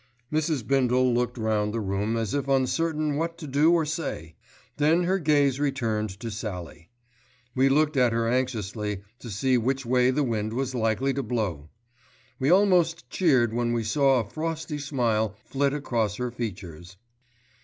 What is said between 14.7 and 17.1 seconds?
smile flit across her features.